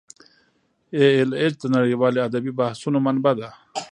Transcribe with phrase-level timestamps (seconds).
[0.95, 3.49] ای ایل ایچ د نړیوالو ادبي بحثونو منبع ده.